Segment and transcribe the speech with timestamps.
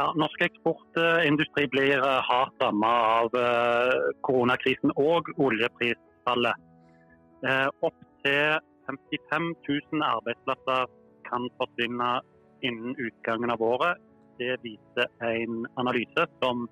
[0.00, 6.62] Ja, norsk eksportindustri blir eh, hardt rammet av eh, koronakrisen og oljeprisfallet.
[7.44, 8.56] Eh, Opptil
[8.88, 10.88] 55 000 arbeidsplasser
[11.28, 12.08] kan forsvinne
[12.64, 14.00] innen utgangen av året.
[14.40, 16.64] Det viser en analyse som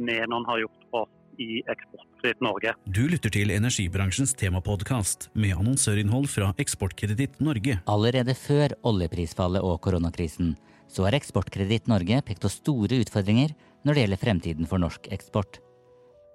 [0.00, 2.74] Menon har gjort for oss i Eksportkreditt Norge.
[2.88, 7.76] Du lytter til energibransjens temapodkast med annonsørinnhold fra Eksportkreditt Norge.
[7.84, 10.54] Allerede før oljeprisfallet og koronakrisen
[10.90, 13.54] så har Eksportkreditt Norge pekt på store utfordringer
[13.86, 15.60] når det gjelder fremtiden for norsk eksport.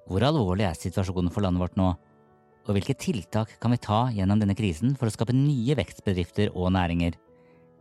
[0.07, 1.91] Hvor alvorlig er situasjonen for landet vårt nå?
[2.65, 6.71] Og hvilke tiltak kan vi ta gjennom denne krisen for å skape nye vekstbedrifter og
[6.73, 7.17] næringer?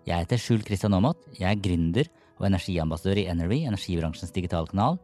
[0.05, 4.99] Jeg heter Skjul Kristian Aamodt, jeg er gründer og energiambassadør i Energy, energibransjens digitalkanal,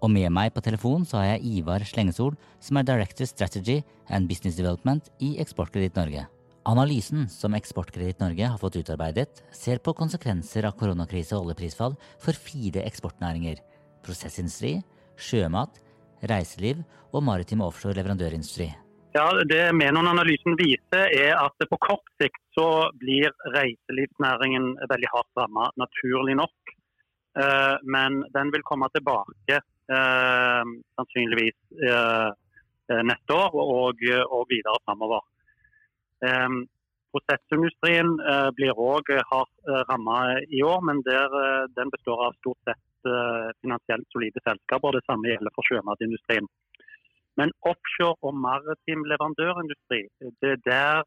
[0.00, 4.28] og med meg på telefon så har jeg Ivar Slengesol, som er Director Strategy and
[4.30, 6.24] Business Development i Eksportkreditt Norge.
[6.66, 12.34] Analysen som Eksportkreditt Norge har fått utarbeidet, ser på konsekvenser av koronakrise og oljeprisfall for
[12.34, 13.60] fire eksportnæringer–
[14.06, 14.72] prosessindustri,
[15.14, 15.78] sjømat,
[16.26, 16.80] reiseliv
[17.14, 18.66] og maritim offshore leverandørindustri.
[19.14, 25.78] Ja, Det Menon-analysen viser, er at på kort sikt så blir reiselivsnæringen veldig hardt rammet,
[25.78, 26.74] naturlig nok.
[27.38, 31.56] Eh, men den vil komme tilbake eh, sannsynligvis
[31.94, 32.28] eh,
[33.06, 34.02] neste år og,
[34.34, 35.22] og videre framover.
[36.24, 36.64] Um,
[37.12, 39.52] prosessindustrien uh, blir òg hardt
[39.88, 41.32] ramma rammet i år, men der,
[41.76, 42.82] den består av stort sett
[43.62, 44.96] finansielt solide selskaper.
[44.96, 46.48] Det samme gjelder for sjømatindustrien.
[47.38, 50.00] Men offshore og maritim leverandørindustri,
[50.42, 51.04] det er, der,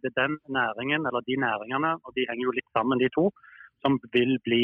[0.00, 3.26] det er den næringen, eller de næringene, og de henger jo litt sammen de to,
[3.84, 4.62] som vil bli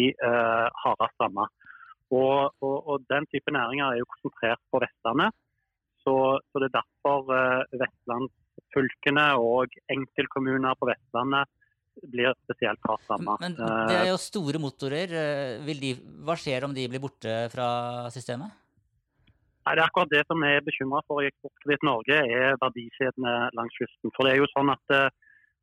[0.84, 1.44] hardest ramma.
[2.08, 5.36] Og, og, og, den type næringer er jo konsentrert på Vestlandet.
[6.04, 6.14] Så,
[6.48, 7.18] så det er derfor
[7.82, 8.32] Vestlands
[8.74, 11.48] fylkene og enkeltkommuner på Vestlandet
[12.12, 13.42] blir spesielt hardt rammet.
[13.42, 15.14] Men det er jo store motorer.
[15.66, 15.92] De,
[16.24, 17.68] hva skjer om de blir borte fra
[18.14, 18.54] systemet?
[19.66, 23.74] Nei, det er akkurat det som er bekymra for i Eksportkreditt Norge, er verdikjedene langs
[23.76, 24.12] kysten.
[24.14, 25.08] For det er jo sånn at eh,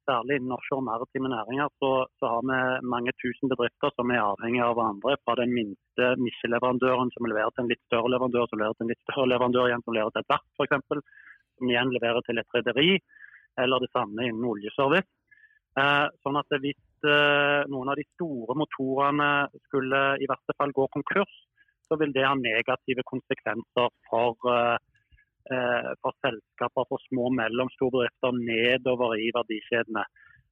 [0.06, 1.90] Særlig innen offshore maritime næringer så,
[2.20, 2.58] så, har vi
[2.94, 5.16] mange tusen bedrifter som er avhengige av hverandre.
[5.26, 8.92] Fra den minste nisjeleverandøren som leverer til en litt større leverandør, som leverer til en
[8.94, 11.02] litt større leverandør igjen, som leverer til et verft f.eks
[11.58, 12.98] som igjen leverer til et rederi,
[13.62, 15.08] eller det samme innen oljeservice.
[15.80, 19.30] Eh, sånn at Hvis eh, noen av de store motorene
[19.68, 21.34] skulle i verste fall gå konkurs,
[21.86, 28.40] så vil det ha negative konsekvenser for, eh, for selskaper for små og mellomstore bedrifter
[28.40, 30.06] nedover i verdikjedene.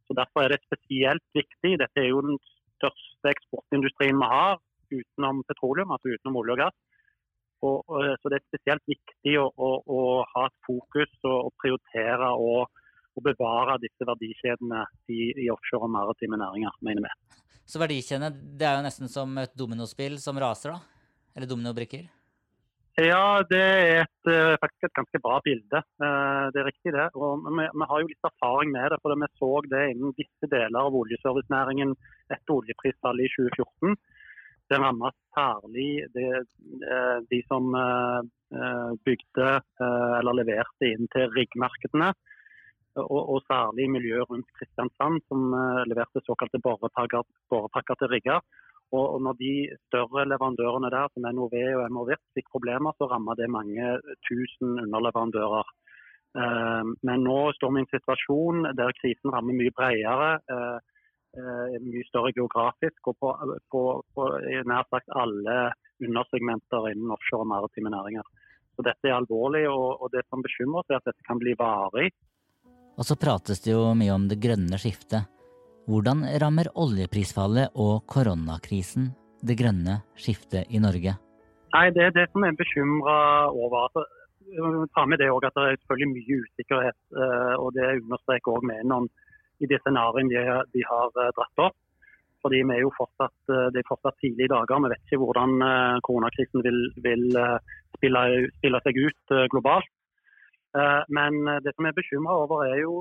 [0.06, 1.80] Så Derfor er det spesielt viktig.
[1.80, 2.38] Dette er jo den
[2.76, 4.60] største eksportindustrien vi har
[4.92, 6.78] utenom petroleum, altså utenom olje og gass.
[7.64, 10.00] Og, og, så Det er spesielt viktig å, å, å
[10.34, 12.80] ha et fokus og, og prioritere og,
[13.24, 14.80] bevare disse verdikjedene
[15.14, 17.42] i, i offshore og maritime næringer, mener vi.
[17.70, 21.04] Så verdikjedene det er jo nesten som et dominospill som raser, da?
[21.38, 22.08] Eller dominobrikker?
[23.02, 25.80] Ja, det er et, eh, faktisk et ganske bra bilde.
[25.82, 27.08] Eh, det er riktig det.
[27.18, 29.00] Og vi, vi, har jo litt erfaring med det.
[29.02, 31.96] for Vi så det innen visse deler av oljeservicenæringen
[32.30, 33.98] etter oljeprisfallet i 2014.
[34.72, 36.28] Det rammet særlig de,
[36.90, 42.14] eh, de som eh, bygde eh, eller leverte inn til riggmarkedene.
[43.02, 45.48] Og, og, særlig miljøet rundt Kristiansand, som
[45.90, 48.44] leverte såkalte borepakker til rigger.
[48.94, 49.54] Og, når de
[49.88, 53.96] større leverandørene der, som NOV og MOV, fikk problemer, så rammet det mange
[54.30, 55.74] tusen underleverandører.
[57.02, 60.30] Men nå står vi i en situasjon der krisen rammer mye bredere
[61.34, 63.30] Eh, mye større geografisk og på,
[63.74, 63.80] på,
[64.14, 64.26] på
[64.70, 65.56] nær sagt alle
[66.04, 68.28] undersegmenter innen offshore og maritime næringer.
[68.78, 71.56] Så Dette er alvorlig, og, og det som bekymrer oss er at dette kan bli
[71.58, 72.12] varig.
[73.02, 75.26] Og så prates det jo mye om det grønne skiftet.
[75.90, 79.10] Hvordan rammer oljeprisfallet og koronakrisen
[79.42, 81.18] det grønne skiftet i Norge?
[81.74, 83.90] Nei, Det er det som er bekymra over.
[83.90, 84.06] Altså,
[84.94, 88.70] ta med det også at det er selvfølgelig mye usikkerhet, eh, og det understreker også
[88.70, 89.10] Menon
[89.64, 91.80] i de scenarioene de, de, har eh, dratt opp.
[92.44, 94.84] Fordi vi er jo fortsatt, eh, Det er fortsatt tidlige dager.
[94.84, 97.28] Vi vet ikke hvordan eh, koronakrisen vil, vil
[97.98, 98.24] spille,
[98.60, 99.92] spille, seg ut globalt.
[101.14, 101.94] Men det som er
[102.34, 102.94] over er jo,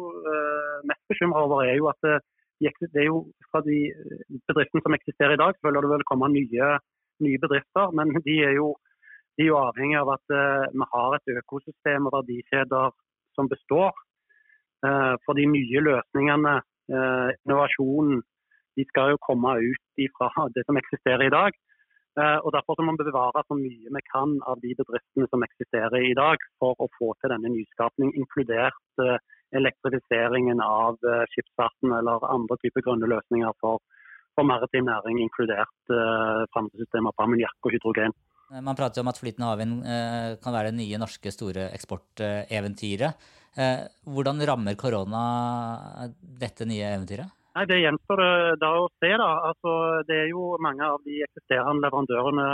[0.85, 2.03] mest bekymra over, er jo at
[2.61, 3.79] det er jo fra de
[4.44, 6.69] bedriftene som eksisterer i dag, selvfølgelig det vil komme nye,
[7.25, 7.94] nye bedrifter.
[7.97, 8.75] Men de er, jo,
[9.41, 10.37] de er jo avhengig av at
[10.76, 12.93] vi har et økosystem og verdikjeder
[13.41, 13.97] som består.
[14.82, 16.55] Uh, for de nye løsningene,
[16.93, 18.23] uh, innovasjonen,
[18.79, 21.52] de skal jo komme ut fra det som eksisterer i dag.
[22.17, 26.14] og Derfor må vi bevare så mye vi kan av de bedriftene som eksisterer i
[26.17, 29.20] dag, for å få til denne nyskapning, inkludert
[29.56, 33.82] elektrifiseringen av eh, skipsfarten eller andre typer grønne løsninger for,
[34.37, 35.93] for maritim næring, inkludert
[36.55, 38.17] framtidssystemer på ammoniakk og hydrogen.
[38.52, 39.78] Eh, man prater om at flytende havvind
[40.44, 43.31] kan være det nye norske store eksporteventyret.
[43.52, 45.22] Uh, hvordan rammer korona
[46.40, 47.31] dette nye eventyret?
[47.52, 48.20] Nei, Det gjenstår
[48.56, 49.10] da å se.
[49.20, 49.28] da.
[49.50, 49.72] Altså,
[50.08, 52.46] det er jo mange av de eksisterende leverandørene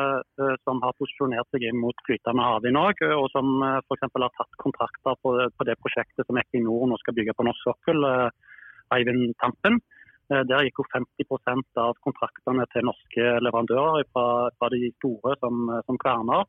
[0.43, 4.09] uh, som har posisjonert seg inn mot flytende havvind òg, og som uh, eh, f.eks.
[4.11, 8.03] har tatt kontrakter på, på, det prosjektet som Equinor nå skal bygge på norsk sokkel,
[8.03, 9.79] uh, Eivind Tampen.
[10.29, 14.25] Der gikk jo 50% av kontraktene til norske leverandører fra,
[14.61, 16.43] fra de store som, som Kverner,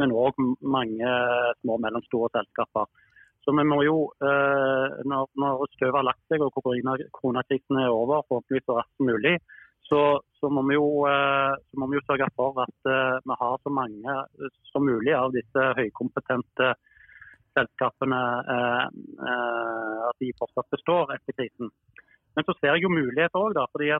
[0.00, 1.10] men òg mange
[1.58, 2.88] små og mellomstore selskaper.
[3.46, 8.24] Så vi må jo, eh, når, når støvet har lagt seg og koronakrisen er over,
[8.26, 9.36] forhåpentligvis så raskt som mulig,
[9.86, 10.00] så,
[10.40, 14.16] så, må jo, så, må vi jo, sørge for at uh, vi har så mange
[14.72, 16.72] som mulig av disse høykompetente
[17.54, 18.18] selskapene
[18.50, 21.70] at de fortsatt består etter krisen.
[22.34, 23.94] Men så ser jeg jo muligheter òg, fordi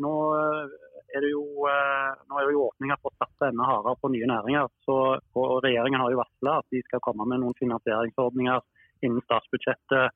[0.00, 4.10] nå er det jo, nå er det jo åpninger for å satse enda hardere på
[4.16, 4.72] nye næringer.
[4.88, 4.96] Så,
[5.36, 8.64] og Regjeringen har jo varsla at de skal komme med noen finansieringsordninger
[9.04, 10.14] innen statsbudsjettet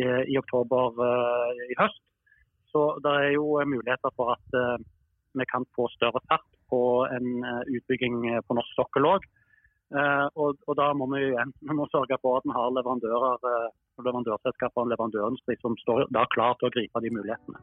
[0.00, 2.04] i, i oktober eh, i høst.
[2.72, 4.76] Så det er jo muligheter for at eh,
[5.38, 6.80] vi kan få større fart på
[7.14, 7.44] en
[7.78, 9.22] utbygging på norsk sokkel òg.
[10.36, 13.46] Og, og, da må vi vi må sørge for at vi har leverandører,
[14.02, 17.62] leverandørselskaper og leverandørindustri som står da klar til å gripe de mulighetene.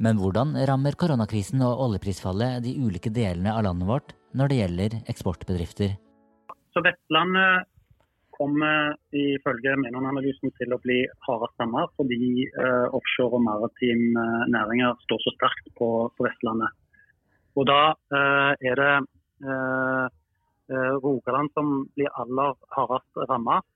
[0.00, 4.96] Men hvordan rammer koronakrisen og oljeprisfallet de ulike delene av landet vårt når det gjelder
[5.12, 5.92] eksportbedrifter?
[6.72, 7.68] Så Vestlandet
[8.42, 14.98] kommer ifølge Menon-analysen til å bli hardest rammet fordi uh, offshore og maritim uh, næringer
[15.06, 16.74] står så sterkt på, på Vestlandet.
[17.56, 18.94] Og Da uh, er det
[21.04, 23.66] Rogaland som blir aller hardest rammet.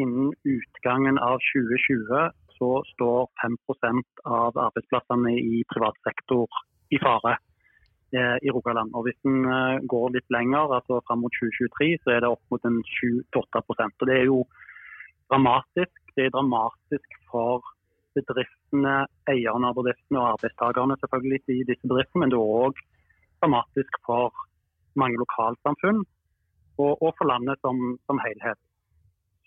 [0.00, 6.46] innen utgangen av 2020 så står 5% av arbeidsplassene i privat sektor
[6.90, 7.36] i fare.
[8.16, 8.94] Eh, i Rogaland.
[8.96, 12.40] Og Hvis en eh, går litt lenger, altså fram mot 2023, så er det opp
[12.48, 14.38] mot en 7-8 og Det er jo
[15.28, 15.92] dramatisk.
[16.16, 17.60] Det er dramatisk for
[18.16, 18.94] bedriftene,
[19.28, 22.80] eierne av bedriftene og arbeidstakerne selvfølgelig i disse bedriftene, men det er òg
[23.42, 24.32] dramatisk for
[24.96, 26.00] mange lokalsamfunn
[26.80, 27.76] og, og for landet som,
[28.08, 28.58] som helhet.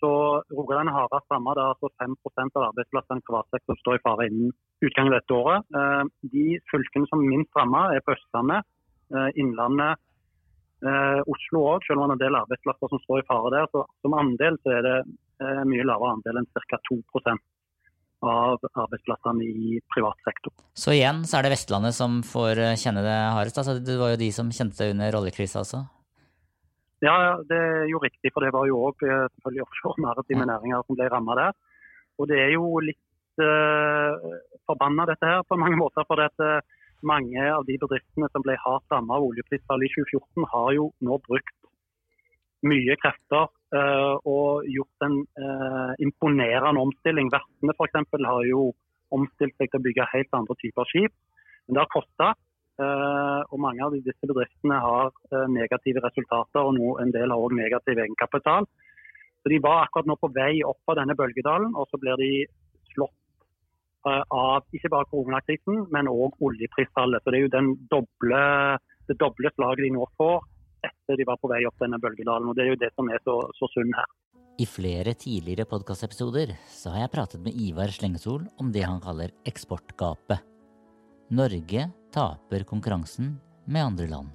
[0.02, 0.10] Så
[0.50, 1.54] Rogaland er hardest rammet.
[1.54, 2.16] Det er altså 5
[2.58, 4.50] av arbeidsplassene i privat sektor står i fare innen
[4.82, 5.68] utgangen av dette året.
[5.78, 6.02] Eh,
[6.34, 8.66] de fylkene som er minst rammet, er på Østlandet,
[9.14, 10.02] eh, Innlandet,
[10.82, 13.70] eh, Oslo òg, selv om det er en del arbeidsplasser som står i fare der.
[13.70, 14.98] Så som andel så er det
[15.66, 16.78] mye lavere andel enn ca.
[16.86, 17.02] 2
[18.22, 20.52] av arbeidsplassene i privat sektor.
[20.78, 23.58] Så igjen så er det Vestlandet som får kjenne det hardest?
[23.58, 25.82] Altså, det var jo de som kjente det under oljekrisa også?
[27.02, 27.14] Ja,
[27.48, 28.30] det er jo riktig.
[28.32, 31.56] For det var jo òg selvfølgelig offshore maritime næringer som ble rammet der.
[32.20, 34.14] Og det er jo litt uh,
[34.68, 36.06] forbanna dette her på mange måter.
[36.06, 36.60] For at uh,
[37.02, 41.18] mange av de bedriftene som ble hardt rammet av oljeprisfallet i 2014, har jo nå
[41.26, 41.58] brukt
[42.62, 45.18] mye krefter uh, og gjort en
[46.06, 47.32] imponerende omstilling.
[47.34, 47.98] Vertene f.eks.
[48.30, 48.70] har jo
[49.12, 51.14] omstilt seg til å bygge helt andre typer skip.
[51.66, 52.32] Men det har kosta.
[52.82, 57.54] Eh, og mange av disse bedriftene har eh, negative resultater, og en del har òg
[57.58, 58.68] negativ egenkapital.
[59.42, 62.30] Så De var akkurat nå på vei opp av denne bølgedalen, og så blir de
[62.94, 63.14] slått
[64.08, 67.22] eh, av ikke bare koronakrisen, men òg oljeprisfallet.
[67.22, 68.42] Så Det er jo doble,
[69.10, 70.42] det doble slaget de nå får
[70.82, 72.48] etter de var på vei opp denne bølgedalen.
[72.48, 74.08] og Det er jo det som er så, så sunn her.
[74.60, 80.42] I flere tidligere podkastepisoder har jeg pratet med Ivar Slengesol om det han kaller eksportgapet.
[81.32, 84.30] Norge taper konkurransen med andre land.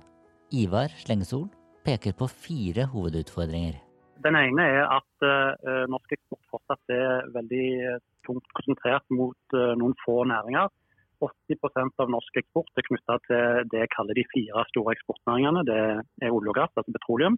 [0.51, 1.48] Ivar Slengesol
[1.86, 3.77] peker på fire hovedutfordringer.
[4.25, 7.67] Den ene er at uh, norsk eksport fortsatt er veldig
[8.25, 10.72] tungt konsentrert mot uh, noen få næringer.
[11.22, 15.63] 80% av norsk eksport er knytta til det jeg kaller de fire store eksportnæringene.
[15.69, 15.79] Det
[16.25, 17.38] er olje og gass, altså petroleum.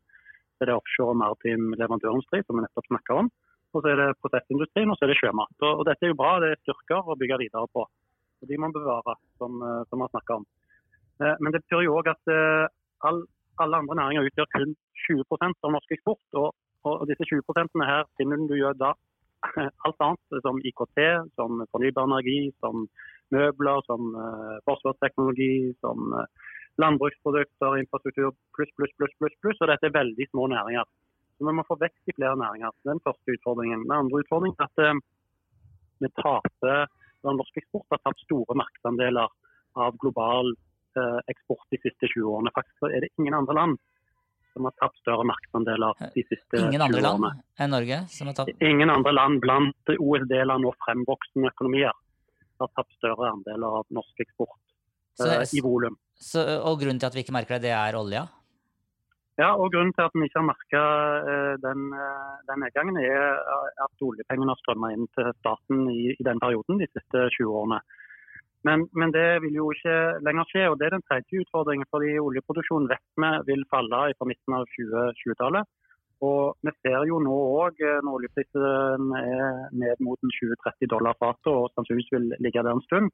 [0.59, 3.31] Det er det offshore og maritim leverandørindustri, som vi nettopp snakka om.
[3.75, 5.55] Og så er det prosessindustrien, og så er det sjømat.
[5.61, 7.85] Og, og dette er jo bra, det er styrker å bygge videre på
[8.41, 10.45] og de må vi bevare, som, eh, som vi har snakka om.
[11.21, 12.65] Eh, men det betyr jo òg at eh,
[13.07, 13.23] all,
[13.59, 14.75] alle andre næringer utgjør kun
[15.07, 16.23] 20% av norsk eksport.
[16.41, 16.49] Og,
[16.87, 18.93] og disse 20% her finner du jo da
[19.87, 20.99] alt annet, som IKT,
[21.39, 22.87] som fornybar energi, som
[23.31, 24.15] møbler, som
[24.65, 26.15] forsvarsteknologi, som
[26.81, 29.61] landbruksprodukter, infrastruktur pluss, pluss, pluss, pluss, pluss.
[29.61, 30.87] Og dette er veldig små næringer.
[31.37, 32.73] Så vi må få vekst i flere næringer.
[32.73, 33.85] Er den første utfordringen.
[33.85, 35.03] Den andre utfordringen er at
[36.03, 36.87] vi taper
[37.27, 39.27] Norsk eksport har tatt store markedsandeler
[39.79, 40.53] av global
[41.29, 42.51] eksport de siste 20 årene.
[42.55, 43.77] Faktisk er det ingen andre land
[44.53, 46.71] som har tatt større markedsandeler de siste 20 årene.
[46.71, 47.27] Ingen andre land
[47.63, 51.93] enn Norge som har tatt Ingen andre land blant OECD-land og fremvoksende økonomier
[52.59, 54.57] har tatt større andeler av norsk eksport
[55.19, 55.97] så, eh, i volum.
[56.15, 58.27] så, Og grunnen til at vi ikke merker det, det er olja?
[59.39, 60.81] Ja, og Grunnen til at vi ikke har merka
[61.65, 63.37] den, eh, den nedgangen, er
[63.85, 67.79] at oljepengene har strømmet inn til staten i, i den perioden de siste 20 årene.
[68.67, 69.95] Men, men, det vil jo ikke
[70.27, 70.65] lenger skje.
[70.69, 71.87] og Det er den tredje utfordringen.
[71.93, 75.71] fordi Oljeproduksjonen vet vi vil falle fra midten av 2020-tallet.
[76.27, 81.71] Og Vi ser jo nå òg, når oljeprisen er ned mot 20-30 dollar fatet og
[81.71, 83.07] sannsynligvis vil ligge der en stund,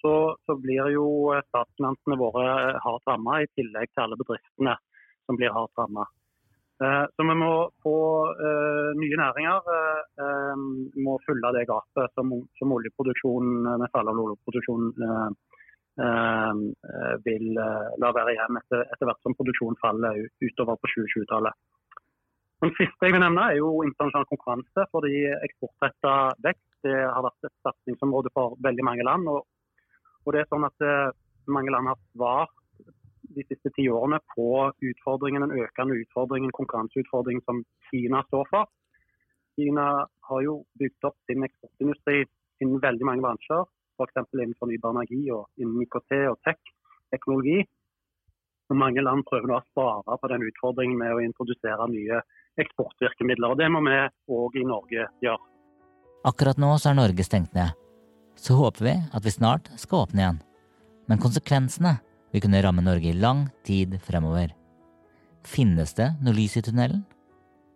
[0.00, 2.48] så, så blir jo statsfinansene våre
[2.80, 4.78] hardt rammet, i tillegg til alle bedriftene
[5.26, 6.06] som blir hardt ramma.
[7.16, 7.52] Så vi må
[7.84, 7.98] få
[8.34, 9.68] uh, nye næringer.
[10.18, 10.64] Uh,
[11.06, 12.32] må fylle det gapet som,
[12.76, 15.36] oljeproduksjonen med fall av oljeproduksjonen
[17.22, 21.54] vil la være igjen etter, hvert som produksjonen faller utover på 2020-tallet.
[22.64, 24.88] Den siste jeg vil nevne er jo internasjonal konkurranse.
[24.90, 29.30] fordi Eksportretta vekst har vært et satsingsområde for veldig mange land.
[29.30, 29.46] Og,
[30.26, 30.86] og det er sånn at
[31.46, 32.58] mange land har svart
[33.36, 34.48] de siste ti årene på
[34.90, 38.68] utfordringen, den økende utfordringen, konkurranseutfordringen som Kina står for.
[39.56, 39.86] Kina
[40.28, 42.24] har jo bygd opp sin eksportindustri
[42.62, 43.64] innen veldig mange bransjer,
[43.98, 44.20] f.eks.
[44.34, 47.62] innen fornybar energi og innen IKT og tech-teknologi.
[48.72, 52.22] Og Mange land prøver nå å spare på den utfordringen med å introdusere nye
[52.60, 53.52] eksportvirkemidler.
[53.52, 53.98] og Det må vi
[54.38, 55.50] òg i Norge gjøre.
[56.24, 57.76] Akkurat nå så er Norge stengt ned.
[58.40, 60.40] Så håper vi at vi snart skal åpne igjen.
[61.08, 61.98] Men konsekvensene
[62.34, 64.50] vil kunne ramme Norge i lang tid fremover.
[65.46, 67.04] Finnes det noe lys i tunnelen?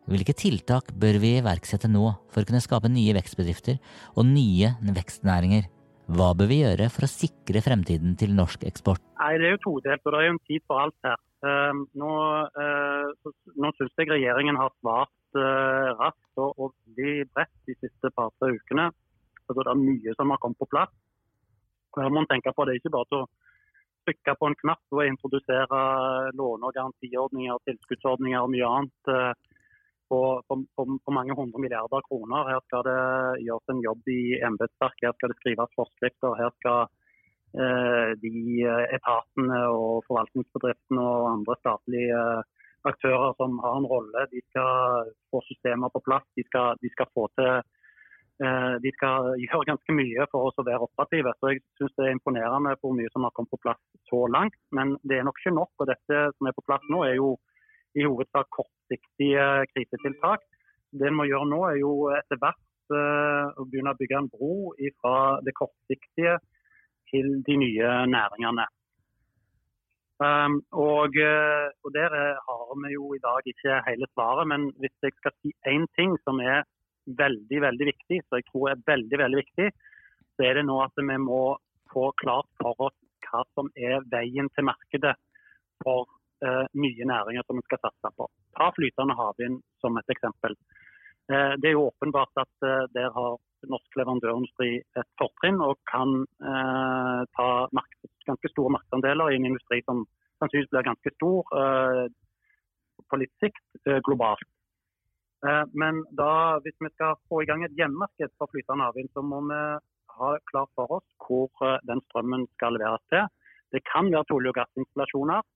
[0.09, 3.77] Hvilke tiltak bør vi iverksette nå for å kunne skape nye vekstbedrifter
[4.17, 5.69] og nye vekstnæringer?
[6.09, 9.03] Hva bør vi gjøre for å sikre fremtiden til norsk eksport?
[9.21, 11.19] Nei, Det er jo todelt, og det er jo en tid for alt her.
[11.45, 12.13] Uh, nå
[12.59, 18.11] uh, nå syns jeg regjeringen har svart uh, raskt og, og veldig bredt de siste
[18.17, 18.89] par-tre ukene.
[19.45, 20.91] Altså, det er mye som har kommet på plass.
[21.99, 23.29] Her må man tenke på det ikke bare til å
[24.09, 25.81] trykke på en knapp og introdusere
[26.39, 29.13] låne- og garantiordninger, tilskuddsordninger og mye annet
[30.09, 32.49] på, på, på, på, mange hundre milliarder kroner.
[32.49, 33.01] Her skal det
[33.45, 36.39] gjøres en jobb i embetsverket, her skal det skrives forskrifter.
[36.41, 36.81] Her skal
[37.61, 38.35] eh, de
[38.97, 42.23] etatene og forvaltningsbedriftene og andre statlige
[42.89, 46.25] aktører som har en rolle, de skal få systemer på plass.
[46.39, 47.61] De skal, de skal få til
[48.39, 51.33] de skal gjøre ganske mye for oss å være operative.
[51.41, 54.55] så Jeg synes det er imponerende hvor mye som har kommet på plass så langt.
[54.71, 55.73] Men det er nok ikke nok.
[55.79, 57.33] og Dette som er på plass nå, er jo
[57.99, 60.47] i hovedsak kortsiktige krisetiltak.
[60.95, 64.73] Det en må gjøre nå, er jo etter hvert å begynne å bygge en bro
[65.03, 66.39] fra det kortsiktige
[67.11, 68.67] til de nye næringene.
[70.19, 72.15] Um, og, og, Der
[72.47, 76.17] har vi jo i dag ikke hele svaret, men hvis jeg skal si én ting
[76.25, 76.65] som er
[77.19, 79.69] veldig veldig viktig, så jeg tror er veldig, veldig viktig,
[80.37, 81.43] så er det nå at vi må
[81.93, 82.97] få klart for oss
[83.29, 85.15] hva som er veien til markedet
[85.83, 86.07] for
[86.45, 88.29] eh, nye næringer som vi skal satse på.
[88.57, 90.57] Ta flytende havvind som et eksempel.
[91.33, 93.39] Eh, det er jo åpenbart at eh, der har
[93.69, 100.05] norsk leverandørindustri et fortrinn og kan ta marked, ganske store markedsandeler i en industri som
[100.39, 101.51] sannsynligvis blir ganske stor
[103.11, 104.47] på litt sikt globalt.
[105.79, 109.39] Men da, hvis vi skal få i gang et hjemmemarked for flytende havvind, så må
[109.47, 109.61] vi
[110.19, 113.29] ha klart for oss hvor den strømmen skal leveres til.
[113.73, 115.47] Det kan være olje- og gassinstallasjoner.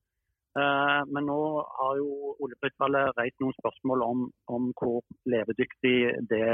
[1.14, 1.40] Men nå
[1.78, 5.00] har jo oljeprisfallet reist noen spørsmål om, om hvor
[5.34, 5.96] levedyktig
[6.30, 6.48] det,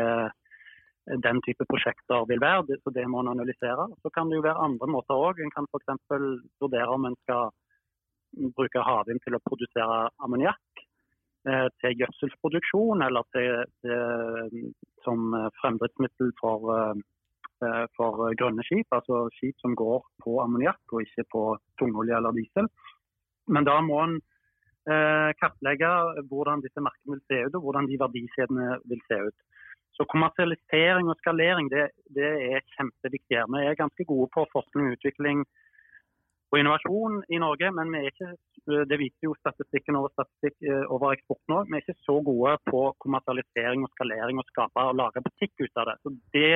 [1.26, 2.78] den type prosjekter vil være.
[2.84, 3.88] Så det må en analysere.
[4.02, 5.42] Så kan det jo være andre måter òg.
[5.42, 5.98] En kan f.eks.
[6.62, 7.50] vurdere om en skal
[8.56, 10.62] bruke havvind til å produsere ammoniakk
[11.82, 14.66] til gjødselsproduksjon eller til, til,
[15.04, 16.66] som fremdriftsmiddel for,
[17.96, 18.88] for, grønne skip.
[18.92, 21.44] Altså skip som går på ammoniakk og ikke på
[21.80, 22.68] tungolje eller diesel.
[23.48, 24.18] Men da må en
[24.92, 25.90] eh, kartlegge
[26.30, 29.38] hvordan disse markedene vil se ut og hvordan de verdikjedene vil se ut.
[29.96, 33.40] Så Kommersialisering og skalering det, det er kjempeviktig.
[33.54, 35.42] Vi er ganske gode på forskning og utvikling
[36.48, 38.30] og innovasjon i Norge, men ikke,
[38.88, 41.62] det viser jo statistikken over, statistikk over eksport nå.
[41.68, 45.82] Vi er ikke så gode på kommersialisering og skalering og skape og lage butikk ut
[45.82, 45.96] av det.
[46.00, 46.52] Så det,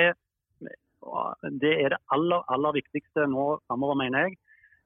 [1.61, 4.39] det er det aller, aller viktigste nå framover, mener jeg,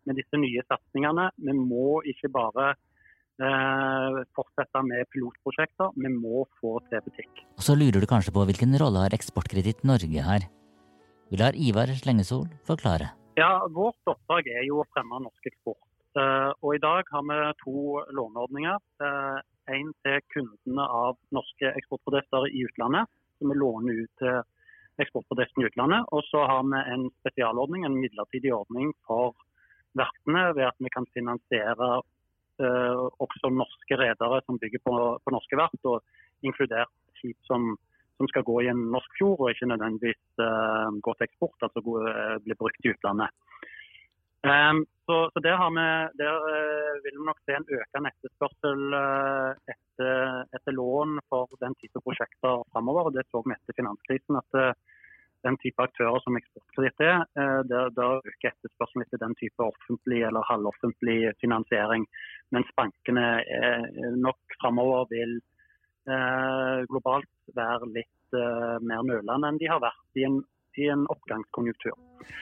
[0.06, 1.28] med disse nye satsingene.
[1.38, 7.44] Vi må ikke bare eh, fortsette med pilotprosjekter, vi må få til butikk.
[7.58, 10.50] Og Så lurer du kanskje på hvilken rolle har Eksportkreditt Norge her?
[11.30, 13.12] Vi lar Ivar Slengesol forklare.
[13.36, 15.82] Ja, Vårt oppdrag er jo å fremme norsk eksport.
[16.16, 17.80] Eh, og I dag har vi to
[18.16, 18.78] låneordninger.
[19.04, 24.38] En eh, til kundene av norske eksportprodukter i utlandet, som vi låner ut til
[25.04, 26.08] eksportprodukter i utlandet.
[26.16, 29.36] Og så har vi en spesialordning, en midlertidig ordning for
[30.00, 35.60] verftene, ved at vi kan finansiere uh, også norske redere som bygger på, på norske
[35.60, 36.00] verft, og
[36.44, 37.74] inkludert skip som,
[38.16, 41.82] som, skal gå i en norsk fjord og ikke nødvendigvis uh, gå til eksport, altså
[41.84, 43.30] uh, bli brukt i utlandet.
[44.46, 45.86] Um, så, så der, vi,
[46.20, 46.34] der
[47.04, 48.82] vil vi nok se en økende etterspørsel
[49.72, 53.10] etter, etter, lån for den type prosjekter framover.
[53.14, 54.38] Det så vi etter finanskrisen.
[54.42, 54.76] at
[55.46, 57.22] den type aktører som Eksportkreditt er,
[57.70, 62.06] der, der øker etterspørselen etter den type offentlig eller halvoffentlig finansiering.
[62.54, 63.26] Mens bankene
[64.26, 65.38] nok framover vil
[66.86, 70.40] globalt være litt eh, mer nølende enn de har vært i en,
[70.78, 71.96] i en oppgangskonjunktur.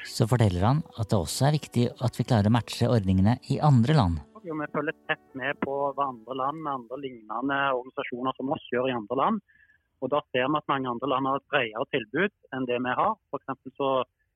[0.08, 3.60] Så forteller han at det også er viktig at vi klarer å matche ordningene i
[3.62, 4.22] andre land.
[4.44, 8.96] Vi følger tett med på hva andre land, andre lignende organisasjoner som oss gjør i
[8.96, 9.40] andre land.
[10.04, 12.96] Og Da ser vi at mange andre land har et bredere tilbud enn det vi
[12.98, 13.14] har.
[13.32, 13.40] For
[13.78, 13.92] så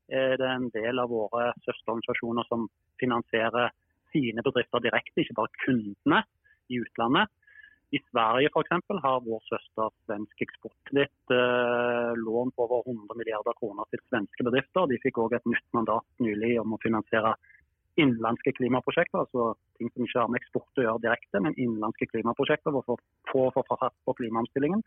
[0.09, 2.65] er det en del av våre søsterorganisasjoner som
[3.01, 3.75] finansierer
[4.15, 6.23] sine bedrifter direkte, ikke bare kundene
[6.73, 7.29] i utlandet.
[7.97, 8.73] I Sverige f.eks.
[9.03, 14.91] har vår søster Svensk Eksportkreditt eh, lånt over 100 milliarder kroner til svenske bedrifter.
[14.91, 17.33] De fikk òg et nytt mandat nylig om å finansiere
[17.99, 22.77] innenlandske klimaprosjekter, altså ting som ikke har med eksport å gjøre direkte, men innenlandske klimaprosjekter
[22.77, 24.85] for å få forfatt på klimaomstillingen.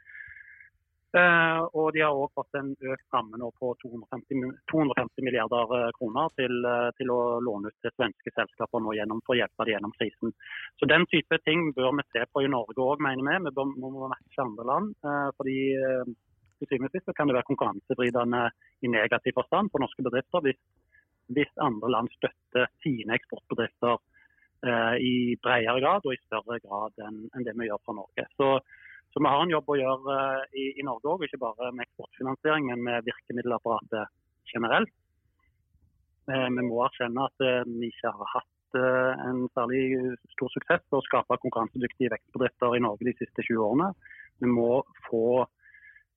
[1.11, 5.87] Uh, og de har òg fått en økt ramme nå på 250, 250 milliarder eh,
[5.97, 9.65] kroner til, uh, til, å låne ut til svenske selskaper nå gjennom, for å hjelpe
[9.67, 10.31] dem gjennom krisen.
[10.79, 13.41] Så Den type ting bør vi se på i Norge òg, mener vi.
[13.43, 14.93] Vi bør, må matche andre land.
[15.03, 15.57] Uh, fordi
[16.61, 18.45] til syvende og sist kan det være konkurransevridende
[18.79, 20.61] i negativ forstand for norske bedrifter hvis,
[21.35, 23.99] hvis andre land støtter sine eksportbedrifter
[25.01, 28.27] i bredere grad og i større grad enn, enn det vi gjør fra Norge.
[28.37, 28.49] Så
[29.13, 31.83] så vi har en jobb å gjøre eh, i, i Norge òg, ikke bare med
[31.87, 34.11] eksportfinansiering, men med virkemiddelapparatet
[34.53, 34.93] generelt.
[36.31, 39.81] Eh, vi må erkjenne at eh, vi ikke har hatt en særlig
[40.31, 43.89] stor suksess for å skape konkurransedyktige vekstbedrifter i Norge de siste 20 årene.
[44.39, 44.77] Vi må
[45.09, 45.43] få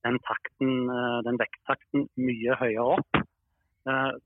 [0.07, 0.87] den, takten,
[1.27, 3.19] den veksttakten mye høyere opp.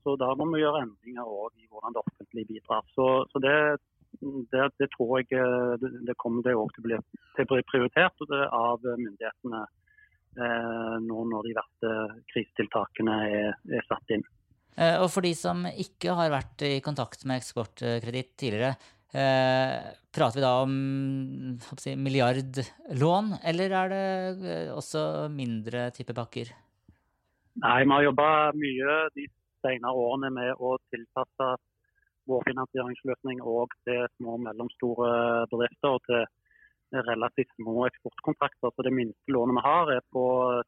[0.06, 2.86] Så da må vi gjøre endringer òg i hvordan det offentlige bidrar.
[2.94, 3.56] Så, så det
[4.20, 8.84] det, det, tror jeg eh, det, kommer det også til til å bli prioritert av
[8.84, 11.94] myndighetene eh, nå når de verste
[12.32, 14.24] krisetiltakene er, er, satt inn.
[14.76, 18.74] Eh, og for de som ikke har vært i kontakt med Eksportkreditt tidligere,
[19.14, 20.76] eh, prater vi da om
[21.80, 26.52] si, milliardlån, eller er det også mindre type pakker?
[27.60, 29.26] Nei, vi har jobba mye de
[29.60, 31.48] senere årene med å tilpasse
[32.30, 35.10] vår finansieringsløsning òg til små og mellomstore
[35.52, 36.26] bedrifter og til
[37.06, 38.70] relativt små eksportkontrakter.
[38.74, 40.24] Så Det minste lånet vi har er på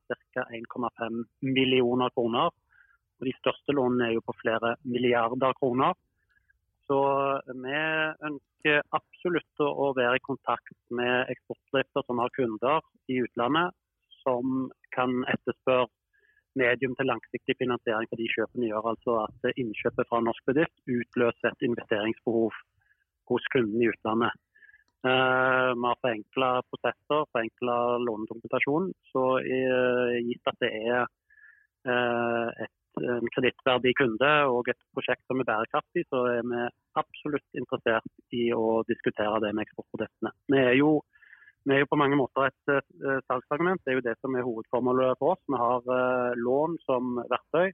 [0.06, 0.42] ca.
[0.58, 2.50] 1,5 millioner kroner.
[3.20, 5.94] Og De største lånene er jo på flere milliarder kroner.
[6.86, 6.98] Så
[7.46, 7.78] vi
[8.28, 13.74] ønsker absolutt å være i kontakt med eksportbedrifter som har kunder i utlandet,
[14.22, 15.88] som kan etterspørre
[16.58, 18.88] medium til langsiktig finansiering for de kjøpene gjør.
[18.92, 22.50] Altså at innkjøpet fra norsk bedrift utløser et investeringsbehov
[23.30, 24.34] hos kunden i utlandet.
[25.02, 28.92] Uh, vi har forenkla prosesser, forenkla lånedokumentasjon.
[29.10, 31.00] Så uh, gitt at det er
[31.90, 36.68] uh, et, en kredittverdig kunde og et prosjekt som er bærekraftig, så er vi
[37.00, 40.34] absolutt interessert i å diskutere det med eksportproduktene.
[40.52, 41.00] Vi er jo
[41.64, 43.82] vi er jo på mange måter et uh, salgsargument.
[43.84, 45.42] Det er jo det som er hovedformålet for oss.
[45.46, 47.70] Vi har uh, lån som verktøy,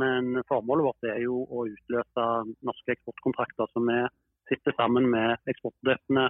[0.00, 2.26] men formålet vårt er jo å utløse
[2.68, 3.70] norske eksportkontrakter.
[3.72, 4.00] Så vi
[4.50, 6.28] sitter sammen med eksportbedriftene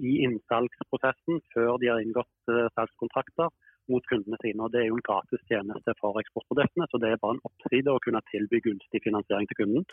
[0.00, 3.52] i innsalgsprosessen før de har inngått uh, salgskontrakter
[3.92, 4.62] mot kundene sine.
[4.64, 7.92] og Det er jo en gratis tjeneste for eksportbedriftene, så det er bare en oppside
[7.92, 9.88] å kunne tilby gunstig finansiering til kunden.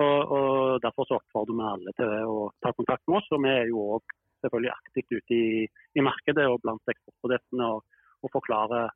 [0.00, 3.30] Og, og Derfor så oppfordrer vi alle til å ta kontakt med oss.
[3.36, 7.84] og Vi er jo også selvfølgelig aktivt ute i, i markedet og blant eksportbedriftene og,
[8.24, 8.88] og forklare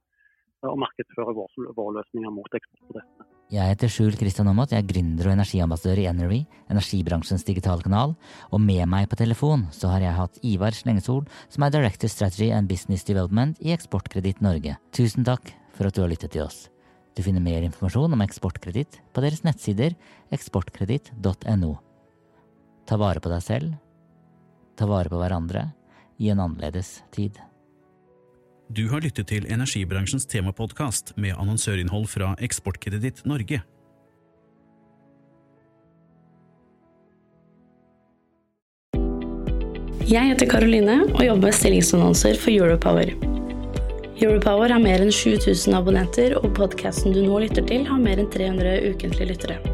[0.65, 3.31] og markedsføre våre, vår løsninger mot eksportbedriftene.
[3.53, 6.39] Jeg heter Skjul Kristian Aamodt, jeg er gründer og energiambassadør i Energy,
[6.73, 8.15] energibransjens digitale kanal,
[8.49, 12.49] og med meg på telefon så har jeg hatt Ivar Slengesol, som er Director Strategy
[12.57, 14.79] and Business Development i Eksportkreditt Norge.
[14.97, 16.71] Tusen takk for at du har lyttet til oss.
[17.15, 19.95] Du finner mer informasjon om eksportkreditt på deres nettsider
[20.35, 21.75] eksportkreditt.no.
[22.89, 23.77] Ta vare på deg selv,
[24.79, 25.69] ta vare på hverandre,
[26.19, 27.39] i en annerledes tid.
[28.69, 33.61] Du har lyttet til energibransjens temapodkast med annonsørinnhold fra Eksportkreditt Norge.
[40.05, 43.15] Jeg heter Karoline og jobber med stillingsannonser for Europower.
[44.21, 48.31] Europower har mer enn 7000 abonnenter, og podkasten du nå lytter til, har mer enn
[48.31, 49.74] 300 ukentlige lyttere.